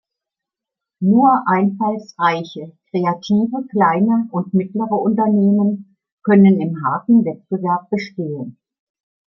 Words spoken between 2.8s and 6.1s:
kreative kleine und mittlere Unternehmen